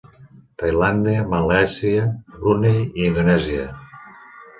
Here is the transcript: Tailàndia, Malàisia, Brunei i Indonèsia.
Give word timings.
Tailàndia, 0.61 1.25
Malàisia, 1.33 2.07
Brunei 2.39 2.79
i 2.81 3.05
Indonèsia. 3.11 3.67